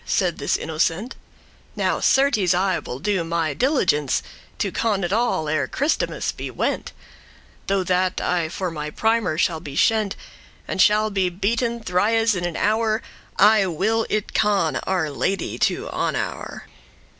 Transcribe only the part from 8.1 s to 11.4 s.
I for my primer shall be shent,* *disgraced And shall be